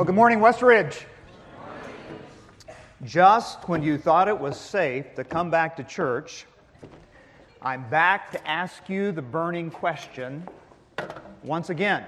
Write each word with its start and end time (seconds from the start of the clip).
Well, 0.00 0.06
good 0.06 0.14
morning, 0.14 0.40
West 0.40 0.62
Ridge. 0.62 1.04
Just 3.04 3.68
when 3.68 3.82
you 3.82 3.98
thought 3.98 4.28
it 4.28 4.40
was 4.40 4.58
safe 4.58 5.14
to 5.16 5.24
come 5.24 5.50
back 5.50 5.76
to 5.76 5.84
church, 5.84 6.46
I'm 7.60 7.86
back 7.90 8.32
to 8.32 8.48
ask 8.48 8.88
you 8.88 9.12
the 9.12 9.20
burning 9.20 9.70
question 9.70 10.48
once 11.42 11.68
again 11.68 12.06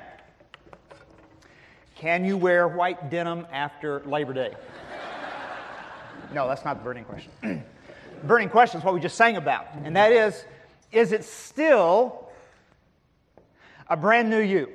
Can 1.94 2.24
you 2.24 2.38
wear 2.38 2.66
white 2.66 3.10
denim 3.10 3.46
after 3.52 4.00
Labor 4.06 4.32
Day? 4.32 4.54
No, 6.32 6.48
that's 6.48 6.64
not 6.64 6.78
the 6.78 6.84
burning 6.84 7.04
question. 7.04 7.62
burning 8.24 8.48
question 8.48 8.80
is 8.80 8.86
what 8.86 8.94
we 8.94 9.00
just 9.00 9.18
sang 9.18 9.36
about, 9.36 9.66
and 9.84 9.94
that 9.96 10.12
is 10.12 10.46
Is 10.92 11.12
it 11.12 11.24
still 11.24 12.30
a 13.86 13.98
brand 13.98 14.30
new 14.30 14.40
you? 14.40 14.70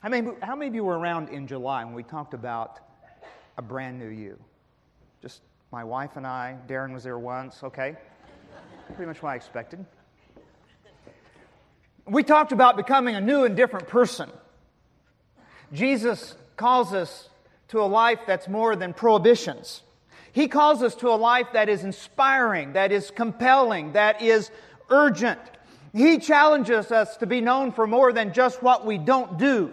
How 0.00 0.08
many, 0.08 0.30
how 0.40 0.56
many 0.56 0.68
of 0.68 0.74
you 0.74 0.82
were 0.82 0.98
around 0.98 1.28
in 1.28 1.46
July 1.46 1.84
when 1.84 1.92
we 1.92 2.02
talked 2.02 2.32
about 2.32 2.80
a 3.58 3.62
brand 3.62 3.98
new 3.98 4.08
you? 4.08 4.38
Just 5.20 5.42
my 5.70 5.84
wife 5.84 6.16
and 6.16 6.26
I. 6.26 6.56
Darren 6.66 6.94
was 6.94 7.04
there 7.04 7.18
once, 7.18 7.62
okay? 7.62 7.96
Pretty 8.94 9.06
much 9.06 9.22
what 9.22 9.30
I 9.30 9.36
expected. 9.36 9.84
We 12.06 12.22
talked 12.22 12.52
about 12.52 12.78
becoming 12.78 13.14
a 13.14 13.20
new 13.20 13.44
and 13.44 13.54
different 13.54 13.88
person. 13.88 14.30
Jesus 15.70 16.34
calls 16.56 16.94
us 16.94 17.28
to 17.68 17.82
a 17.82 17.84
life 17.84 18.20
that's 18.26 18.48
more 18.48 18.76
than 18.76 18.94
prohibitions. 18.94 19.82
He 20.32 20.48
calls 20.48 20.82
us 20.82 20.94
to 20.96 21.08
a 21.08 21.14
life 21.16 21.48
that 21.52 21.68
is 21.68 21.84
inspiring, 21.84 22.72
that 22.72 22.90
is 22.90 23.10
compelling, 23.10 23.92
that 23.92 24.22
is 24.22 24.50
urgent. 24.88 25.40
He 25.92 26.16
challenges 26.18 26.90
us 26.90 27.18
to 27.18 27.26
be 27.26 27.42
known 27.42 27.70
for 27.70 27.86
more 27.86 28.14
than 28.14 28.32
just 28.32 28.62
what 28.62 28.86
we 28.86 28.96
don't 28.96 29.36
do. 29.36 29.72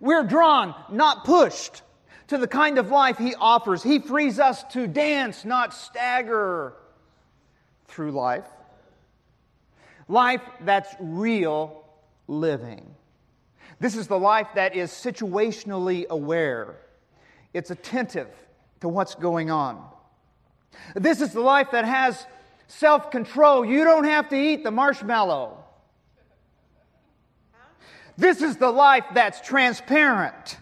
We're 0.00 0.24
drawn, 0.24 0.74
not 0.90 1.24
pushed, 1.24 1.82
to 2.28 2.38
the 2.38 2.48
kind 2.48 2.78
of 2.78 2.90
life 2.90 3.18
He 3.18 3.34
offers. 3.34 3.82
He 3.82 3.98
frees 3.98 4.38
us 4.38 4.64
to 4.72 4.86
dance, 4.86 5.44
not 5.44 5.74
stagger 5.74 6.74
through 7.86 8.12
life. 8.12 8.46
Life 10.08 10.42
that's 10.62 10.94
real 10.98 11.84
living. 12.26 12.94
This 13.78 13.96
is 13.96 14.06
the 14.06 14.18
life 14.18 14.48
that 14.54 14.74
is 14.76 14.90
situationally 14.90 16.06
aware, 16.08 16.76
it's 17.52 17.70
attentive 17.70 18.28
to 18.80 18.88
what's 18.88 19.14
going 19.14 19.50
on. 19.50 19.84
This 20.94 21.20
is 21.20 21.32
the 21.32 21.40
life 21.40 21.72
that 21.72 21.84
has 21.84 22.26
self 22.68 23.10
control. 23.10 23.64
You 23.64 23.84
don't 23.84 24.04
have 24.04 24.28
to 24.30 24.36
eat 24.36 24.62
the 24.64 24.70
marshmallow. 24.70 25.59
This 28.20 28.42
is 28.42 28.58
the 28.58 28.70
life 28.70 29.04
that's 29.14 29.40
transparent. 29.40 30.58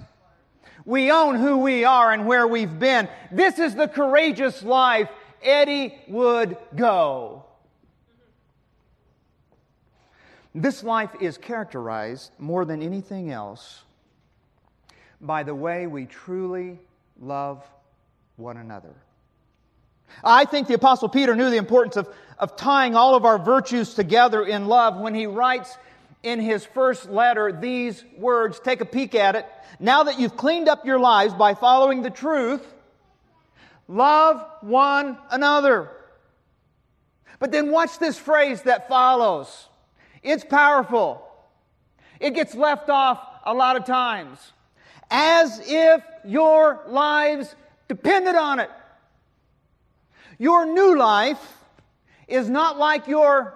We 0.85 1.11
own 1.11 1.35
who 1.35 1.59
we 1.59 1.85
are 1.85 2.13
and 2.13 2.25
where 2.25 2.47
we've 2.47 2.79
been. 2.79 3.09
This 3.33 3.59
is 3.59 3.75
the 3.75 3.89
courageous 3.89 4.63
life 4.63 5.09
Eddie 5.43 5.99
would 6.07 6.57
go. 6.77 7.45
This 10.55 10.85
life 10.85 11.11
is 11.21 11.37
characterized 11.37 12.31
more 12.39 12.65
than 12.65 12.81
anything 12.81 13.33
else 13.33 13.83
by 15.21 15.43
the 15.43 15.55
way 15.55 15.89
we 15.89 16.07
truly 16.07 16.79
love 17.21 17.69
one 18.37 18.57
another. 18.57 18.95
I 20.23 20.45
think 20.45 20.69
the 20.69 20.75
Apostle 20.75 21.09
Peter 21.09 21.35
knew 21.35 21.51
the 21.51 21.57
importance 21.57 21.97
of, 21.97 22.09
of 22.39 22.55
tying 22.55 22.95
all 22.95 23.17
of 23.17 23.25
our 23.25 23.39
virtues 23.39 23.95
together 23.95 24.45
in 24.45 24.69
love 24.69 24.97
when 24.97 25.13
he 25.13 25.27
writes 25.27 25.77
in 26.23 26.41
his 26.41 26.65
first 26.65 27.09
letter 27.09 27.53
these 27.53 28.05
words. 28.17 28.61
Take 28.61 28.81
a 28.81 28.85
peek 28.85 29.15
at 29.15 29.35
it. 29.37 29.47
Now 29.81 30.05
that 30.05 30.19
you've 30.19 30.37
cleaned 30.37 30.69
up 30.69 30.85
your 30.85 30.99
lives 30.99 31.35
by 31.35 31.55
following 31.55 32.03
the 32.03 32.11
truth, 32.11 32.67
love 33.87 34.45
one 34.61 35.19
another. 35.31 35.91
But 37.39 37.53
then 37.53 37.71
watch 37.71 37.99
this 37.99 38.19
phrase 38.19 38.63
that 38.63 38.89
follows. 38.89 39.69
It's 40.23 40.45
powerful. 40.45 41.25
It 42.19 42.35
gets 42.35 42.55
left 42.55 42.91
off 42.91 43.21
a 43.45 43.55
lot 43.55 43.77
of 43.77 43.85
times. 43.85 44.39
As 45.11 45.61
if 45.65 46.03
your 46.25 46.83
lives 46.89 47.55
depended 47.87 48.35
on 48.35 48.59
it. 48.59 48.71
Your 50.39 50.67
new 50.67 50.99
life 50.99 51.57
is 52.27 52.49
not 52.49 52.79
like 52.79 53.07
your 53.07 53.55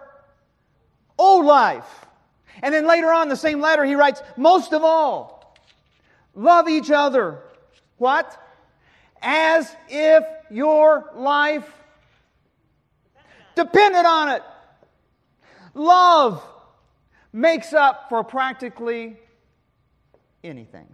old 1.19 1.45
life. 1.45 2.07
And 2.63 2.73
then 2.73 2.87
later 2.87 3.13
on, 3.13 3.29
the 3.29 3.37
same 3.37 3.61
letter, 3.61 3.85
he 3.85 3.97
writes, 3.97 4.23
most 4.37 4.73
of 4.73 4.85
all, 4.85 5.57
love 6.35 6.69
each 6.69 6.91
other. 6.91 7.41
What? 7.99 8.41
As 9.21 9.75
if 9.89 10.25
your 10.51 11.11
life 11.15 11.69
depended 13.57 14.07
on 14.07 14.29
it. 14.31 14.43
Love 15.75 16.43
makes 17.33 17.73
up 17.73 18.09
for 18.09 18.23
practically 18.23 19.17
anything. 20.45 20.87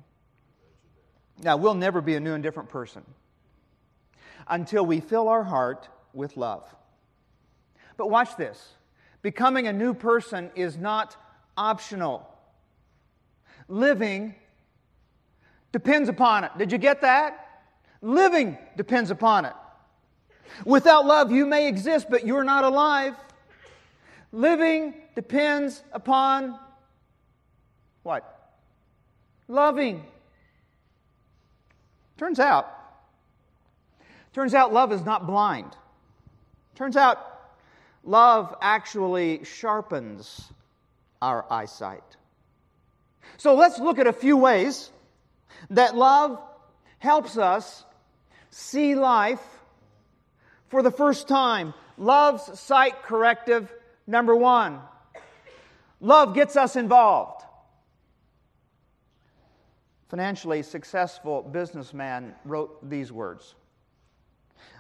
Now, 1.43 1.57
we'll 1.57 1.75
never 1.75 2.01
be 2.01 2.15
a 2.15 2.21
new 2.21 2.33
and 2.35 2.43
different 2.43 2.69
person 2.71 3.05
until 4.49 4.85
we 4.85 5.01
fill 5.01 5.29
our 5.29 5.45
heart 5.45 5.89
with 6.13 6.37
love. 6.37 6.65
But 7.97 8.11
watch 8.11 8.37
this 8.37 8.75
becoming 9.21 9.67
a 9.67 9.73
new 9.73 9.95
person 9.95 10.51
is 10.55 10.77
not 10.77 11.17
optional. 11.59 12.27
Living 13.67 14.35
depends 15.73 16.09
upon 16.09 16.45
it. 16.45 16.53
Did 16.57 16.73
you 16.73 16.79
get 16.79 17.03
that? 17.03 17.65
Living 18.01 18.57
depends 18.77 19.11
upon 19.11 19.45
it. 19.45 19.53
Without 20.65 21.05
love, 21.05 21.31
you 21.31 21.45
may 21.45 21.69
exist, 21.69 22.07
but 22.09 22.27
you're 22.27 22.45
not 22.45 22.65
alive. 22.65 23.15
Living 24.33 24.95
depends 25.15 25.83
upon 25.93 26.59
what? 28.03 28.55
Loving. 29.49 30.05
Turns 32.17 32.39
out, 32.39 32.69
turns 34.33 34.55
out 34.55 34.73
love 34.73 34.93
is 34.93 35.05
not 35.05 35.27
blind. 35.27 35.77
Turns 36.75 36.97
out 36.97 37.19
love 38.05 38.55
actually 38.61 39.45
sharpens 39.45 40.49
our 41.21 41.45
eyesight. 41.51 42.17
So 43.37 43.55
let's 43.55 43.79
look 43.79 43.99
at 43.99 44.07
a 44.07 44.13
few 44.13 44.37
ways 44.37 44.91
that 45.71 45.97
love 45.97 46.41
helps 46.99 47.37
us 47.37 47.85
see 48.51 48.95
life 48.95 49.43
for 50.69 50.83
the 50.83 50.91
first 50.91 51.29
time. 51.29 51.75
Love's 51.97 52.59
sight 52.59 53.03
corrective 53.03 53.73
number 54.07 54.35
one. 54.35 54.81
Love 56.01 56.35
gets 56.35 56.57
us 56.57 56.77
involved. 56.77 57.43
Financially 60.09 60.63
successful 60.63 61.43
businessman 61.43 62.35
wrote 62.45 62.89
these 62.89 63.13
words 63.13 63.55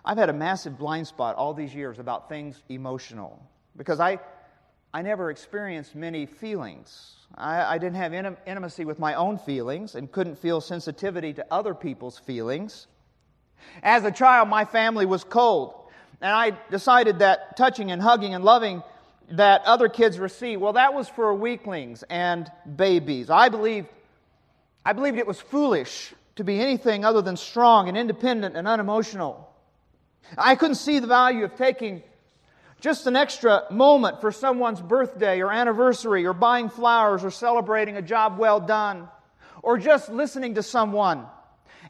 I've 0.05 0.17
had 0.17 0.31
a 0.31 0.33
massive 0.33 0.79
blind 0.79 1.07
spot 1.07 1.37
all 1.37 1.53
these 1.53 1.75
years 1.75 1.99
about 1.99 2.29
things 2.29 2.63
emotional 2.69 3.43
because 3.77 4.01
I 4.01 4.19
I 4.93 5.03
never 5.03 5.31
experienced 5.31 5.95
many 5.95 6.25
feelings. 6.27 7.17
I, 7.35 7.75
I 7.75 7.79
didn't 7.79 7.97
have 7.97 8.15
in, 8.15 8.37
intimacy 8.47 8.85
with 8.85 8.99
my 8.99 9.15
own 9.15 9.39
feelings 9.39 9.95
and 9.95 10.11
couldn't 10.11 10.39
feel 10.39 10.61
sensitivity 10.61 11.33
to 11.35 11.47
other 11.51 11.75
people's 11.75 12.19
feelings. 12.19 12.87
As 13.83 14.05
a 14.05 14.11
child, 14.11 14.49
my 14.49 14.65
family 14.65 15.05
was 15.05 15.25
cold, 15.25 15.75
and 16.21 16.33
I 16.33 16.53
decided 16.71 17.19
that 17.19 17.57
touching 17.57 17.91
and 17.91 18.01
hugging 18.01 18.35
and 18.35 18.45
loving 18.45 18.83
that 19.33 19.63
other 19.67 19.89
kids 19.89 20.19
receive, 20.19 20.61
well, 20.61 20.73
that 20.73 20.95
was 20.95 21.09
for 21.09 21.35
weaklings 21.35 22.03
and 22.09 22.51
babies. 22.77 23.29
I 23.29 23.51
believed, 23.51 23.89
I 24.87 24.95
believed 24.95 25.19
it 25.19 25.27
was 25.27 25.41
foolish 25.41 26.15
to 26.37 26.45
be 26.45 26.61
anything 26.61 27.05
other 27.05 27.21
than 27.21 27.37
strong 27.37 27.89
and 27.89 27.99
independent 27.99 28.57
and 28.57 28.67
unemotional. 28.67 29.53
I 30.37 30.55
couldn't 30.55 30.77
see 30.77 30.99
the 30.99 31.07
value 31.07 31.45
of 31.45 31.57
taking 31.57 32.03
just 32.81 33.07
an 33.07 33.17
extra 33.17 33.65
moment 33.71 34.21
for 34.21 34.31
someone's 34.31 34.81
birthday 34.81 35.41
or 35.41 35.51
anniversary 35.51 36.27
or 36.27 36.33
buying 36.33 36.69
flowers 36.69 37.25
or 37.25 37.31
celebrating 37.31 37.97
a 37.97 38.03
job 38.03 38.39
well 38.39 38.61
done 38.61 39.09
or 39.63 39.79
just 39.79 40.09
listening 40.09 40.55
to 40.55 40.63
someone 40.63 41.27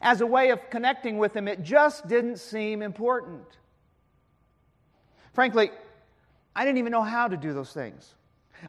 as 0.01 0.21
a 0.21 0.25
way 0.25 0.49
of 0.49 0.69
connecting 0.69 1.17
with 1.17 1.33
them, 1.33 1.47
it 1.47 1.61
just 1.61 2.07
didn't 2.07 2.37
seem 2.37 2.81
important. 2.81 3.45
Frankly, 5.33 5.71
I 6.55 6.65
didn't 6.65 6.79
even 6.79 6.91
know 6.91 7.03
how 7.03 7.27
to 7.27 7.37
do 7.37 7.53
those 7.53 7.71
things. 7.71 8.13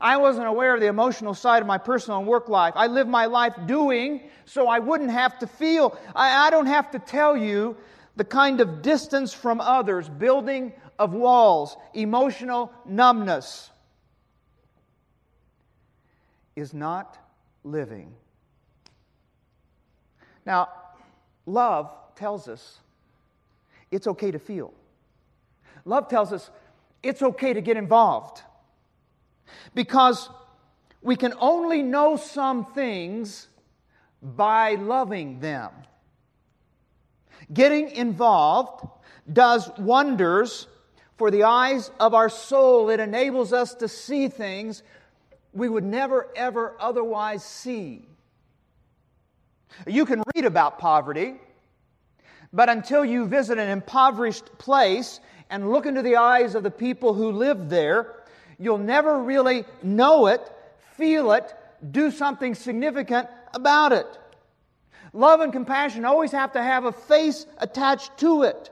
I 0.00 0.18
wasn't 0.18 0.46
aware 0.46 0.74
of 0.74 0.80
the 0.80 0.86
emotional 0.86 1.34
side 1.34 1.62
of 1.62 1.66
my 1.66 1.78
personal 1.78 2.18
and 2.18 2.26
work 2.28 2.48
life. 2.48 2.74
I 2.76 2.86
lived 2.86 3.10
my 3.10 3.26
life 3.26 3.54
doing 3.66 4.28
so 4.44 4.68
I 4.68 4.78
wouldn't 4.78 5.10
have 5.10 5.38
to 5.40 5.46
feel. 5.46 5.98
I, 6.14 6.46
I 6.46 6.50
don't 6.50 6.66
have 6.66 6.90
to 6.92 6.98
tell 6.98 7.36
you 7.36 7.76
the 8.16 8.24
kind 8.24 8.60
of 8.60 8.82
distance 8.82 9.32
from 9.32 9.60
others, 9.60 10.08
building 10.08 10.72
of 10.98 11.14
walls, 11.14 11.76
emotional 11.94 12.72
numbness, 12.84 13.70
is 16.56 16.74
not 16.74 17.16
living. 17.64 18.12
Now, 20.44 20.68
love 21.46 21.90
tells 22.16 22.48
us 22.48 22.78
it's 23.90 24.06
okay 24.06 24.30
to 24.30 24.38
feel. 24.38 24.72
Love 25.84 26.08
tells 26.08 26.32
us 26.32 26.50
it's 27.02 27.22
okay 27.22 27.52
to 27.52 27.60
get 27.60 27.76
involved. 27.76 28.42
Because 29.74 30.28
we 31.02 31.16
can 31.16 31.32
only 31.40 31.82
know 31.82 32.16
some 32.16 32.66
things 32.72 33.48
by 34.22 34.74
loving 34.74 35.40
them. 35.40 35.70
Getting 37.52 37.90
involved 37.90 38.86
does 39.32 39.70
wonders 39.78 40.66
for 41.16 41.30
the 41.30 41.44
eyes 41.44 41.90
of 41.98 42.14
our 42.14 42.28
soul. 42.28 42.90
It 42.90 43.00
enables 43.00 43.52
us 43.52 43.74
to 43.74 43.88
see 43.88 44.28
things 44.28 44.82
we 45.52 45.68
would 45.68 45.84
never, 45.84 46.28
ever 46.36 46.76
otherwise 46.78 47.44
see. 47.44 48.06
You 49.86 50.04
can 50.04 50.22
read 50.34 50.44
about 50.44 50.78
poverty, 50.78 51.34
but 52.52 52.68
until 52.68 53.04
you 53.04 53.26
visit 53.26 53.58
an 53.58 53.68
impoverished 53.68 54.58
place 54.58 55.20
and 55.48 55.70
look 55.70 55.86
into 55.86 56.02
the 56.02 56.16
eyes 56.16 56.54
of 56.54 56.62
the 56.62 56.70
people 56.70 57.14
who 57.14 57.32
live 57.32 57.68
there, 57.68 58.14
you'll 58.58 58.78
never 58.78 59.22
really 59.22 59.64
know 59.82 60.26
it, 60.26 60.40
feel 60.96 61.32
it, 61.32 61.54
do 61.90 62.10
something 62.10 62.54
significant 62.54 63.28
about 63.54 63.92
it. 63.92 64.06
Love 65.12 65.40
and 65.40 65.52
compassion 65.52 66.04
always 66.04 66.32
have 66.32 66.52
to 66.52 66.62
have 66.62 66.84
a 66.84 66.92
face 66.92 67.46
attached 67.58 68.16
to 68.18 68.42
it. 68.44 68.70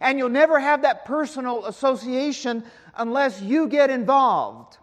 And 0.00 0.18
you'll 0.18 0.28
never 0.28 0.58
have 0.58 0.82
that 0.82 1.04
personal 1.04 1.64
association 1.66 2.64
unless 2.94 3.40
you 3.40 3.68
get 3.68 3.90
involved. 3.90 4.76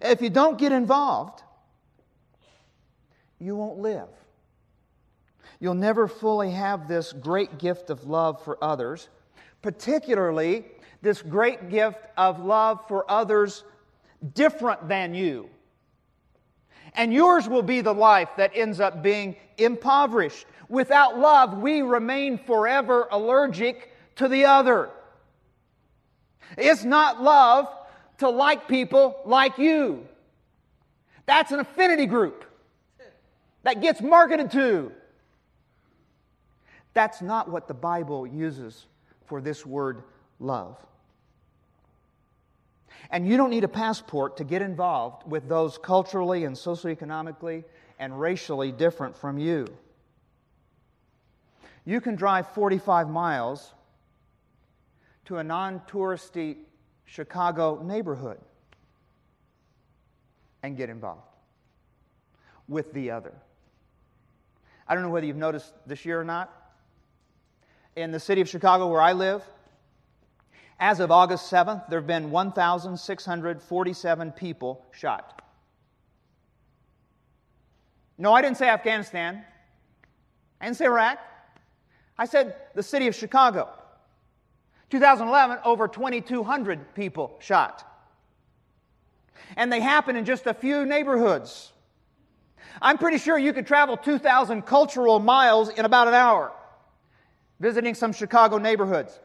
If 0.00 0.22
you 0.22 0.30
don't 0.30 0.58
get 0.58 0.72
involved, 0.72 1.42
you 3.38 3.56
won't 3.56 3.78
live. 3.78 4.08
You'll 5.60 5.74
never 5.74 6.08
fully 6.08 6.50
have 6.50 6.88
this 6.88 7.12
great 7.12 7.58
gift 7.58 7.90
of 7.90 8.04
love 8.04 8.42
for 8.42 8.62
others, 8.62 9.08
particularly 9.62 10.64
this 11.02 11.22
great 11.22 11.68
gift 11.68 12.00
of 12.16 12.44
love 12.44 12.86
for 12.88 13.08
others 13.10 13.64
different 14.34 14.88
than 14.88 15.14
you. 15.14 15.48
And 16.94 17.12
yours 17.12 17.48
will 17.48 17.62
be 17.62 17.80
the 17.80 17.94
life 17.94 18.28
that 18.36 18.52
ends 18.54 18.80
up 18.80 19.02
being 19.02 19.36
impoverished. 19.56 20.46
Without 20.68 21.18
love, 21.18 21.58
we 21.58 21.82
remain 21.82 22.38
forever 22.38 23.08
allergic 23.10 23.92
to 24.16 24.28
the 24.28 24.44
other. 24.46 24.90
It's 26.56 26.84
not 26.84 27.22
love 27.22 27.68
to 28.18 28.28
like 28.28 28.68
people 28.68 29.20
like 29.24 29.58
you. 29.58 30.06
That's 31.26 31.52
an 31.52 31.60
affinity 31.60 32.06
group 32.06 32.44
that 33.62 33.80
gets 33.80 34.00
marketed 34.00 34.50
to. 34.52 34.92
That's 36.94 37.22
not 37.22 37.48
what 37.50 37.68
the 37.68 37.74
Bible 37.74 38.26
uses 38.26 38.86
for 39.26 39.40
this 39.40 39.64
word 39.64 40.02
love. 40.40 40.76
And 43.10 43.26
you 43.26 43.36
don't 43.36 43.50
need 43.50 43.64
a 43.64 43.68
passport 43.68 44.36
to 44.38 44.44
get 44.44 44.62
involved 44.62 45.30
with 45.30 45.48
those 45.48 45.78
culturally 45.78 46.44
and 46.44 46.56
socioeconomically 46.56 47.64
and 47.98 48.18
racially 48.18 48.72
different 48.72 49.16
from 49.16 49.38
you. 49.38 49.66
You 51.84 52.00
can 52.00 52.14
drive 52.14 52.48
45 52.48 53.08
miles 53.08 53.72
to 55.26 55.38
a 55.38 55.44
non 55.44 55.80
touristy 55.80 56.56
Chicago 57.04 57.82
neighborhood 57.82 58.38
and 60.62 60.76
get 60.76 60.88
involved 60.88 61.22
with 62.68 62.92
the 62.92 63.10
other. 63.10 63.32
I 64.88 64.94
don't 64.94 65.02
know 65.02 65.10
whether 65.10 65.26
you've 65.26 65.36
noticed 65.36 65.72
this 65.86 66.04
year 66.04 66.20
or 66.20 66.24
not. 66.24 66.50
In 67.96 68.10
the 68.10 68.20
city 68.20 68.40
of 68.40 68.48
Chicago, 68.48 68.88
where 68.88 69.00
I 69.00 69.12
live, 69.12 69.42
as 70.82 70.98
of 70.98 71.12
August 71.12 71.48
7th, 71.48 71.88
there 71.88 72.00
have 72.00 72.08
been 72.08 72.32
1,647 72.32 74.32
people 74.32 74.84
shot. 74.90 75.40
No, 78.18 78.32
I 78.32 78.42
didn't 78.42 78.56
say 78.56 78.68
Afghanistan. 78.68 79.44
I 80.60 80.64
didn't 80.64 80.78
say 80.78 80.86
Iraq. 80.86 81.20
I 82.18 82.24
said 82.24 82.56
the 82.74 82.82
city 82.82 83.06
of 83.06 83.14
Chicago. 83.14 83.68
2011, 84.90 85.58
over 85.64 85.86
2,200 85.86 86.96
people 86.96 87.36
shot. 87.38 87.88
And 89.56 89.72
they 89.72 89.78
happen 89.78 90.16
in 90.16 90.24
just 90.24 90.48
a 90.48 90.54
few 90.54 90.84
neighborhoods. 90.84 91.72
I'm 92.80 92.98
pretty 92.98 93.18
sure 93.18 93.38
you 93.38 93.52
could 93.52 93.68
travel 93.68 93.96
2,000 93.96 94.62
cultural 94.62 95.20
miles 95.20 95.68
in 95.68 95.84
about 95.84 96.08
an 96.08 96.14
hour 96.14 96.50
visiting 97.60 97.94
some 97.94 98.12
Chicago 98.12 98.58
neighborhoods. 98.58 99.20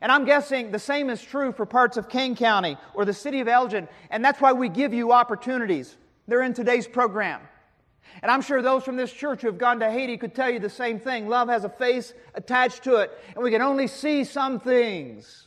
And 0.00 0.12
I'm 0.12 0.24
guessing 0.24 0.70
the 0.70 0.78
same 0.78 1.10
is 1.10 1.22
true 1.22 1.52
for 1.52 1.66
parts 1.66 1.96
of 1.96 2.08
Kane 2.08 2.36
County 2.36 2.76
or 2.94 3.04
the 3.04 3.14
city 3.14 3.40
of 3.40 3.48
Elgin. 3.48 3.88
And 4.10 4.24
that's 4.24 4.40
why 4.40 4.52
we 4.52 4.68
give 4.68 4.94
you 4.94 5.12
opportunities. 5.12 5.96
They're 6.26 6.42
in 6.42 6.54
today's 6.54 6.86
program. 6.86 7.40
And 8.22 8.30
I'm 8.30 8.42
sure 8.42 8.62
those 8.62 8.84
from 8.84 8.96
this 8.96 9.12
church 9.12 9.42
who 9.42 9.48
have 9.48 9.58
gone 9.58 9.80
to 9.80 9.90
Haiti 9.90 10.16
could 10.16 10.34
tell 10.34 10.50
you 10.50 10.58
the 10.58 10.70
same 10.70 10.98
thing. 10.98 11.28
Love 11.28 11.48
has 11.48 11.64
a 11.64 11.68
face 11.68 12.14
attached 12.34 12.84
to 12.84 12.96
it, 12.96 13.16
and 13.34 13.44
we 13.44 13.50
can 13.50 13.62
only 13.62 13.86
see 13.86 14.24
some 14.24 14.60
things 14.60 15.46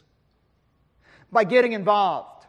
by 1.32 1.44
getting 1.44 1.74
involved. 1.74 2.46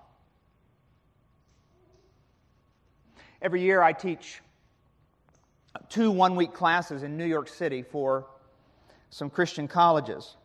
Every 3.41 3.63
year 3.63 3.83
I 3.83 3.93
teach 3.93 4.41
two 5.89 6.11
one 6.11 6.37
week 6.37 6.53
classes 6.53 7.03
in 7.03 7.17
New 7.17 7.27
York 7.27 7.49
City 7.49 7.83
for 7.83 8.27
some 9.11 9.29
Christian 9.29 9.67
colleges. 9.67 10.37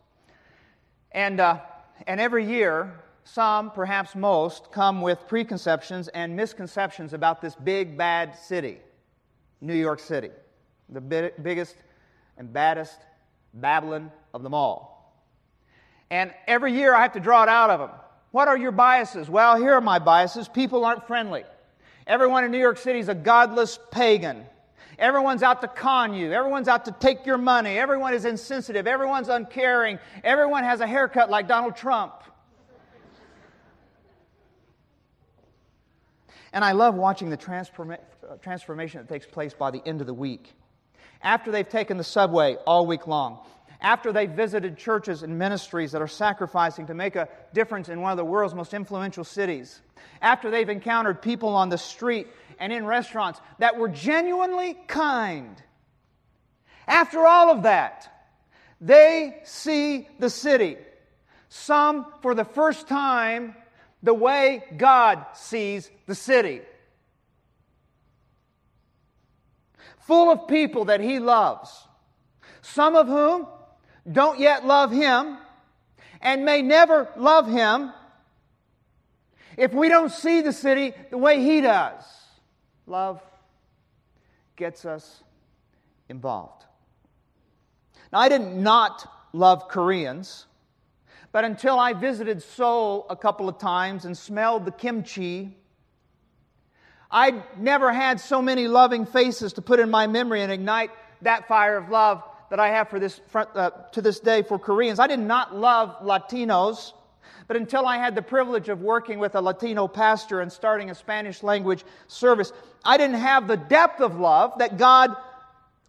And, 1.18 1.40
uh, 1.40 1.62
and 2.06 2.22
every 2.22 2.46
year, 2.46 2.94
some, 3.24 3.72
perhaps 3.72 4.14
most, 4.14 4.72
come 4.72 5.02
with 5.02 5.18
preconceptions 5.28 6.10
and 6.10 6.36
misconceptions 6.36 7.12
about 7.12 7.42
this 7.42 7.56
big, 7.56 7.98
bad 7.98 8.36
city, 8.38 8.78
New 9.60 9.74
York 9.74 10.00
City, 10.00 10.30
the 10.90 11.02
biggest 11.42 11.76
and 12.38 12.54
baddest 12.54 13.00
Babylon 13.52 14.12
of 14.32 14.44
them 14.44 14.54
all. 14.54 15.20
And 16.12 16.32
every 16.46 16.74
year 16.74 16.94
I 16.94 17.02
have 17.02 17.14
to 17.14 17.20
draw 17.20 17.42
it 17.42 17.50
out 17.50 17.72
of 17.72 17.80
them. 17.80 17.98
What 18.30 18.48
are 18.48 18.56
your 18.56 18.72
biases? 18.72 19.28
Well, 19.28 19.58
here 19.58 19.74
are 19.74 19.82
my 19.82 19.98
biases. 19.98 20.48
People 20.48 20.86
aren't 20.86 21.08
friendly. 21.08 21.46
Everyone 22.06 22.44
in 22.44 22.52
New 22.52 22.60
York 22.60 22.78
City 22.78 23.00
is 23.00 23.10
a 23.10 23.16
godless 23.16 23.80
pagan. 23.90 24.46
Everyone's 24.98 25.44
out 25.44 25.62
to 25.62 25.68
con 25.68 26.14
you. 26.14 26.32
Everyone's 26.32 26.68
out 26.68 26.86
to 26.86 26.92
take 26.92 27.26
your 27.26 27.38
money. 27.38 27.78
Everyone 27.78 28.14
is 28.14 28.26
insensitive. 28.26 28.88
Everyone's 28.88 29.30
uncaring. 29.30 30.00
Everyone 30.24 30.64
has 30.64 30.80
a 30.80 30.88
haircut 30.88 31.30
like 31.30 31.48
Donald 31.48 31.76
Trump. 31.76 32.14
And 36.52 36.66
I 36.66 36.72
love 36.72 36.96
watching 36.96 37.30
the 37.30 37.38
transforma- 37.38 38.00
transformation 38.42 39.02
that 39.02 39.10
takes 39.10 39.28
place 39.28 39.54
by 39.54 39.70
the 39.70 39.82
end 39.86 40.02
of 40.02 40.08
the 40.08 40.14
week. 40.14 40.52
After 41.22 41.52
they've 41.52 41.68
taken 41.68 41.98
the 41.98 42.04
subway 42.04 42.56
all 42.66 42.88
week 42.88 43.06
long, 43.06 43.46
after 43.80 44.12
they've 44.12 44.30
visited 44.30 44.78
churches 44.78 45.22
and 45.22 45.38
ministries 45.38 45.92
that 45.92 46.02
are 46.02 46.08
sacrificing 46.08 46.88
to 46.88 46.96
make 46.96 47.16
a 47.16 47.30
difference 47.54 47.90
in 47.90 48.02
one 48.02 48.12
of 48.12 48.18
the 48.18 48.26
world's 48.26 48.56
most 48.56 48.74
influential 48.74 49.24
cities, 49.24 49.82
after 50.22 50.50
they've 50.50 50.70
encountered 50.70 51.22
people 51.22 51.50
on 51.50 51.70
the 51.70 51.78
street 51.78 52.28
and 52.60 52.74
in 52.74 52.86
restaurants 52.86 53.40
that 53.60 53.78
were 53.78 53.90
genuinely 53.90 54.76
kind. 54.88 55.62
After 56.88 57.26
all 57.26 57.52
of 57.52 57.64
that, 57.64 58.12
they 58.80 59.40
see 59.44 60.08
the 60.20 60.30
city, 60.30 60.78
some 61.50 62.06
for 62.22 62.36
the 62.36 62.46
first 62.46 62.88
time, 62.88 63.56
the 64.04 64.14
way 64.14 64.64
God 64.78 65.26
sees 65.34 65.90
the 66.06 66.16
city. 66.16 66.62
Full 70.00 70.32
of 70.32 70.48
people 70.48 70.86
that 70.86 71.02
He 71.02 71.20
loves, 71.20 71.88
some 72.62 72.96
of 72.96 73.08
whom 73.08 73.48
don't 74.10 74.40
yet 74.40 74.66
love 74.66 74.92
Him 74.92 75.38
and 76.22 76.46
may 76.46 76.62
never 76.62 77.10
love 77.18 77.50
Him 77.50 77.92
if 79.58 79.74
we 79.74 79.90
don't 79.90 80.12
see 80.12 80.42
the 80.42 80.54
city 80.54 80.94
the 81.10 81.18
way 81.18 81.44
He 81.44 81.62
does. 81.62 82.04
Love 82.88 83.22
gets 84.56 84.86
us 84.86 85.24
involved. 86.08 86.64
Now, 88.12 88.20
I 88.20 88.30
did 88.30 88.42
not 88.42 89.12
love 89.34 89.68
Koreans, 89.68 90.46
but 91.34 91.44
until 91.44 91.78
I 91.78 91.92
visited 91.94 92.42
Seoul 92.42 93.06
a 93.10 93.16
couple 93.16 93.50
of 93.50 93.58
times 93.58 94.06
and 94.06 94.18
smelled 94.18 94.64
the 94.64 94.72
kimchi, 94.72 95.58
I'd 97.12 97.44
never 97.60 97.92
had 97.92 98.20
so 98.22 98.42
many 98.42 98.68
loving 98.68 99.06
faces 99.06 99.54
to 99.54 99.62
put 99.62 99.80
in 99.80 99.92
my 99.92 100.08
memory 100.08 100.42
and 100.42 100.52
ignite 100.52 100.92
that 101.22 101.48
fire 101.48 101.78
of 101.78 101.90
love 101.90 102.24
that 102.50 102.60
I 102.60 102.70
have 102.70 102.90
for 102.90 103.00
this 103.00 103.20
uh, 103.36 103.70
to 103.92 104.02
this 104.02 104.20
day 104.22 104.42
for 104.44 104.58
Koreans. 104.58 105.00
I 105.00 105.08
did 105.08 105.20
not 105.20 105.56
love 105.56 105.98
Latinos. 106.02 106.94
But 107.48 107.58
until 107.58 107.86
I 107.86 107.98
had 107.98 108.16
the 108.16 108.22
privilege 108.22 108.70
of 108.70 108.82
working 108.82 109.20
with 109.20 109.36
a 109.36 109.42
Latino 109.42 109.88
pastor 109.88 110.42
and 110.42 110.52
starting 110.52 110.90
a 110.90 110.96
Spanish 110.96 111.44
language 111.44 111.84
service, 112.08 112.52
I 112.84 112.98
didn't 112.98 113.18
have 113.18 113.48
the 113.48 113.58
depth 113.58 114.02
of 114.02 114.20
love 114.20 114.54
that 114.60 114.78
God 114.78 115.16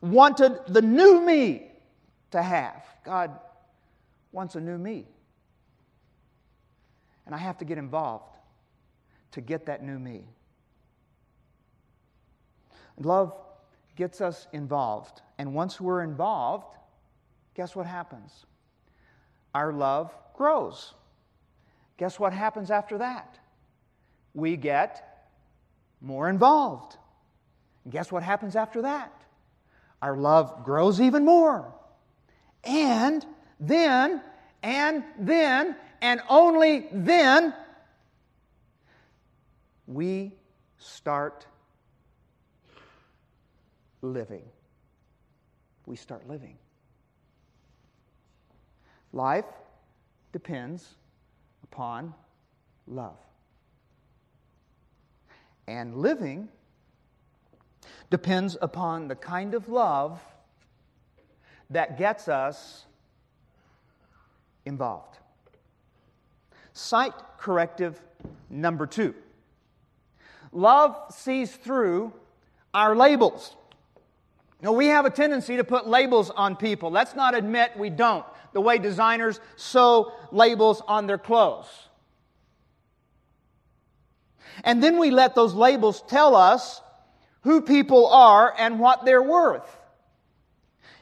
wanted 0.00 0.58
the 0.68 0.82
new 0.82 1.20
me 1.20 1.70
to 2.30 2.42
have. 2.42 2.84
God 3.04 3.38
wants 4.32 4.54
a 4.54 4.60
new 4.60 4.78
me. 4.78 5.06
And 7.26 7.34
I 7.34 7.38
have 7.38 7.58
to 7.58 7.64
get 7.64 7.78
involved 7.78 8.36
to 9.32 9.40
get 9.40 9.66
that 9.66 9.82
new 9.82 9.98
me. 9.98 10.24
Love 12.98 13.34
gets 13.96 14.20
us 14.20 14.46
involved. 14.52 15.20
And 15.38 15.54
once 15.54 15.80
we're 15.80 16.02
involved, 16.02 16.76
guess 17.54 17.76
what 17.76 17.86
happens? 17.86 18.46
Our 19.54 19.72
love 19.72 20.12
grows. 20.34 20.94
Guess 21.98 22.18
what 22.18 22.32
happens 22.32 22.70
after 22.70 22.98
that? 22.98 23.38
We 24.32 24.56
get 24.56 25.26
more 26.00 26.28
involved. 26.30 26.96
And 27.84 27.92
guess 27.92 28.10
what 28.10 28.22
happens 28.22 28.56
after 28.56 28.82
that? 28.82 29.12
Our 30.00 30.16
love 30.16 30.64
grows 30.64 31.00
even 31.00 31.24
more. 31.24 31.74
And 32.62 33.26
then, 33.58 34.22
and 34.62 35.02
then, 35.18 35.74
and 36.00 36.22
only 36.28 36.86
then, 36.92 37.52
we 39.88 40.32
start 40.78 41.46
living. 44.02 44.44
We 45.86 45.96
start 45.96 46.28
living. 46.28 46.58
Life 49.12 49.46
depends 50.30 50.94
upon 51.72 52.14
love. 52.86 53.18
And 55.66 55.96
living 55.96 56.48
depends 58.10 58.56
upon 58.60 59.08
the 59.08 59.14
kind 59.14 59.54
of 59.54 59.68
love 59.68 60.20
that 61.70 61.98
gets 61.98 62.26
us 62.28 62.86
involved. 64.64 65.18
Sight 66.72 67.12
corrective 67.38 68.00
number 68.50 68.86
two 68.86 69.14
love 70.52 70.96
sees 71.10 71.54
through 71.54 72.12
our 72.72 72.96
labels. 72.96 73.54
Now, 74.60 74.72
we 74.72 74.86
have 74.86 75.04
a 75.04 75.10
tendency 75.10 75.56
to 75.56 75.64
put 75.64 75.86
labels 75.86 76.30
on 76.30 76.56
people. 76.56 76.90
Let's 76.90 77.14
not 77.14 77.36
admit 77.36 77.76
we 77.76 77.90
don't, 77.90 78.24
the 78.52 78.60
way 78.60 78.78
designers 78.78 79.40
sew 79.56 80.12
labels 80.32 80.82
on 80.86 81.06
their 81.06 81.18
clothes. 81.18 81.66
And 84.64 84.82
then 84.82 84.98
we 84.98 85.10
let 85.10 85.34
those 85.34 85.54
labels 85.54 86.02
tell 86.08 86.34
us 86.34 86.80
who 87.42 87.60
people 87.60 88.08
are 88.08 88.52
and 88.58 88.80
what 88.80 89.04
they're 89.04 89.22
worth. 89.22 89.76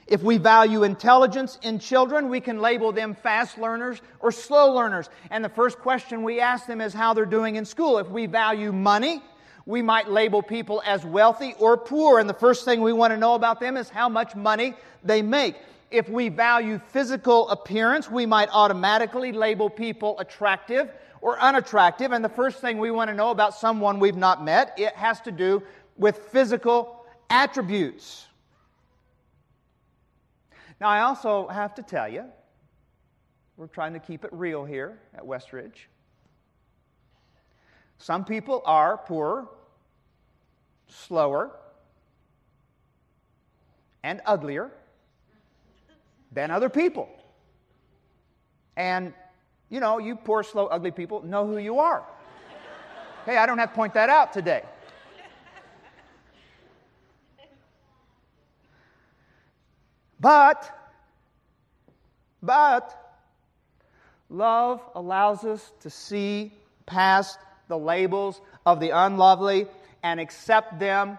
If 0.06 0.22
we 0.22 0.38
value 0.38 0.84
intelligence 0.84 1.58
in 1.62 1.80
children, 1.80 2.28
we 2.28 2.40
can 2.40 2.60
label 2.60 2.92
them 2.92 3.14
fast 3.14 3.58
learners 3.58 4.00
or 4.20 4.30
slow 4.30 4.72
learners. 4.72 5.10
And 5.30 5.44
the 5.44 5.48
first 5.48 5.78
question 5.78 6.22
we 6.22 6.40
ask 6.40 6.66
them 6.66 6.80
is 6.80 6.94
how 6.94 7.12
they're 7.14 7.26
doing 7.26 7.56
in 7.56 7.64
school. 7.64 7.98
If 7.98 8.08
we 8.08 8.26
value 8.26 8.72
money, 8.72 9.20
we 9.64 9.82
might 9.82 10.08
label 10.08 10.42
people 10.42 10.80
as 10.86 11.04
wealthy 11.04 11.54
or 11.58 11.76
poor. 11.76 12.20
And 12.20 12.30
the 12.30 12.34
first 12.34 12.64
thing 12.64 12.82
we 12.82 12.92
want 12.92 13.12
to 13.12 13.16
know 13.16 13.34
about 13.34 13.58
them 13.58 13.76
is 13.76 13.88
how 13.88 14.08
much 14.08 14.36
money 14.36 14.74
they 15.02 15.22
make. 15.22 15.56
If 15.90 16.08
we 16.08 16.28
value 16.28 16.80
physical 16.88 17.48
appearance, 17.48 18.10
we 18.10 18.26
might 18.26 18.48
automatically 18.52 19.32
label 19.32 19.70
people 19.70 20.18
attractive 20.18 20.90
or 21.20 21.38
unattractive. 21.40 22.12
And 22.12 22.24
the 22.24 22.28
first 22.28 22.60
thing 22.60 22.78
we 22.78 22.90
want 22.90 23.08
to 23.08 23.14
know 23.14 23.30
about 23.30 23.54
someone 23.54 24.00
we've 24.00 24.16
not 24.16 24.44
met, 24.44 24.74
it 24.78 24.94
has 24.94 25.20
to 25.22 25.32
do 25.32 25.62
with 25.96 26.18
physical 26.18 27.04
attributes. 27.30 28.26
Now, 30.80 30.88
I 30.88 31.02
also 31.02 31.46
have 31.48 31.74
to 31.76 31.82
tell 31.82 32.08
you, 32.08 32.24
we're 33.56 33.68
trying 33.68 33.94
to 33.94 34.00
keep 34.00 34.24
it 34.24 34.30
real 34.32 34.64
here 34.64 34.98
at 35.14 35.24
Westridge. 35.24 35.86
Some 37.98 38.24
people 38.24 38.60
are 38.66 38.98
poorer, 38.98 39.46
slower, 40.88 41.52
and 44.02 44.20
uglier 44.26 44.70
than 46.32 46.50
other 46.50 46.68
people. 46.68 47.08
And, 48.76 49.14
you 49.70 49.80
know, 49.80 49.98
you 49.98 50.16
poor, 50.16 50.42
slow, 50.42 50.66
ugly 50.66 50.90
people 50.90 51.22
know 51.22 51.46
who 51.46 51.58
you 51.58 51.78
are. 51.78 52.04
hey, 53.24 53.36
I 53.36 53.46
don't 53.46 53.58
have 53.58 53.70
to 53.70 53.74
point 53.74 53.94
that 53.94 54.10
out 54.10 54.32
today. 54.32 54.62
But, 60.18 60.70
but, 62.42 63.18
love 64.30 64.82
allows 64.94 65.44
us 65.44 65.72
to 65.80 65.90
see 65.90 66.52
past 66.86 67.38
the 67.68 67.78
labels 67.78 68.40
of 68.64 68.80
the 68.80 68.90
unlovely 68.90 69.66
and 70.02 70.20
accept 70.20 70.78
them 70.78 71.18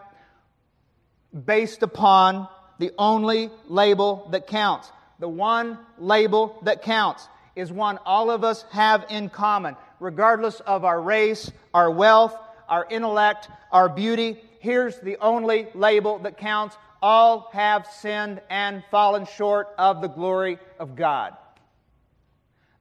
based 1.45 1.83
upon 1.83 2.47
the 2.79 2.91
only 2.97 3.49
label 3.67 4.27
that 4.31 4.47
counts. 4.47 4.91
The 5.19 5.29
one 5.29 5.79
label 5.97 6.59
that 6.63 6.83
counts 6.83 7.27
is 7.55 7.71
one 7.71 7.97
all 8.05 8.29
of 8.29 8.43
us 8.43 8.63
have 8.71 9.05
in 9.09 9.29
common, 9.29 9.75
regardless 9.99 10.59
of 10.59 10.85
our 10.85 11.01
race, 11.01 11.51
our 11.73 11.89
wealth, 11.89 12.37
our 12.69 12.85
intellect, 12.89 13.49
our 13.71 13.89
beauty. 13.89 14.39
Here's 14.59 14.99
the 14.99 15.17
only 15.17 15.67
label 15.73 16.19
that 16.19 16.37
counts 16.37 16.77
all 17.01 17.49
have 17.53 17.87
sinned 17.87 18.41
and 18.49 18.83
fallen 18.91 19.25
short 19.25 19.69
of 19.77 20.01
the 20.01 20.07
glory 20.07 20.59
of 20.79 20.95
God. 20.95 21.35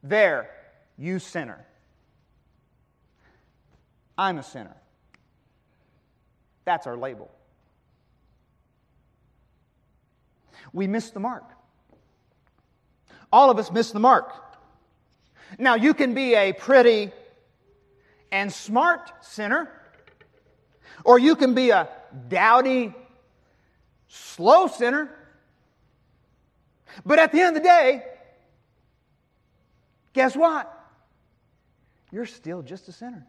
There, 0.03 0.51
you 0.99 1.19
sinner. 1.19 1.65
I'm 4.19 4.39
a 4.39 4.43
sinner. 4.43 4.77
That's 6.65 6.87
our 6.87 6.97
label. 6.97 7.31
We 10.73 10.87
miss 10.87 11.11
the 11.11 11.21
mark. 11.21 11.45
All 13.33 13.51
of 13.51 13.59
us 13.59 13.71
miss 13.71 13.91
the 13.91 14.01
mark. 14.01 14.33
Now, 15.59 15.75
you 15.75 15.95
can 15.95 16.15
be 16.15 16.35
a 16.35 16.53
pretty 16.53 17.13
and 18.33 18.53
smart 18.53 19.11
sinner, 19.25 19.71
or 21.05 21.19
you 21.19 21.37
can 21.37 21.55
be 21.55 21.71
a 21.71 21.89
dowdy, 22.29 22.95
slow 24.09 24.67
sinner. 24.67 25.11
But 27.05 27.19
at 27.19 27.33
the 27.33 27.41
end 27.41 27.57
of 27.57 27.63
the 27.63 27.69
day, 27.69 28.05
guess 30.13 30.35
what? 30.35 30.73
You're 32.11 32.27
still 32.27 32.63
just 32.63 32.89
a 32.89 32.93
sinner. 32.93 33.27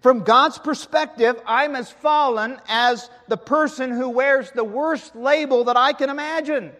From 0.00 0.20
God's 0.20 0.58
perspective, 0.58 1.40
I'm 1.46 1.74
as 1.74 1.90
fallen 1.90 2.60
as 2.68 3.10
the 3.28 3.36
person 3.36 3.90
who 3.90 4.10
wears 4.10 4.50
the 4.50 4.64
worst 4.64 5.16
label 5.16 5.64
that 5.64 5.76
I 5.76 5.94
can 5.94 6.10
imagine. 6.10 6.72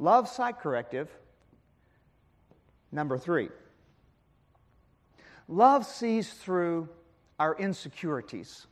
Love 0.00 0.28
sight 0.28 0.58
corrective. 0.60 1.10
Number 2.90 3.18
three. 3.18 3.50
Love 5.46 5.84
sees 5.84 6.32
through 6.32 6.88
our 7.38 7.54
insecurities. 7.58 8.66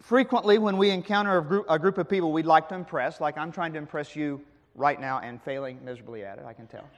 Frequently, 0.00 0.56
when 0.56 0.78
we 0.78 0.88
encounter 0.88 1.36
a 1.36 1.44
group, 1.44 1.66
a 1.68 1.78
group 1.78 1.98
of 1.98 2.08
people 2.08 2.32
we'd 2.32 2.46
like 2.46 2.70
to 2.70 2.74
impress, 2.74 3.20
like 3.20 3.36
I'm 3.36 3.52
trying 3.52 3.74
to 3.74 3.78
impress 3.78 4.16
you 4.16 4.40
right 4.74 4.98
now 4.98 5.20
and 5.20 5.40
failing 5.42 5.84
miserably 5.84 6.24
at 6.24 6.38
it, 6.38 6.46
I 6.46 6.54
can 6.54 6.66
tell. 6.66 6.88